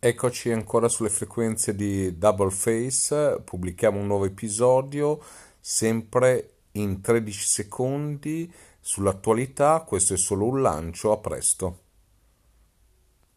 Eccoci 0.00 0.52
ancora 0.52 0.88
sulle 0.88 1.08
frequenze 1.08 1.74
di 1.74 2.16
Double 2.16 2.52
Face, 2.52 3.40
pubblichiamo 3.42 3.98
un 3.98 4.06
nuovo 4.06 4.26
episodio 4.26 5.20
sempre 5.58 6.52
in 6.72 7.00
13 7.00 7.44
secondi 7.44 8.48
sull'attualità, 8.78 9.80
questo 9.80 10.14
è 10.14 10.16
solo 10.16 10.44
un 10.46 10.62
lancio, 10.62 11.10
a 11.10 11.18
presto. 11.18 11.87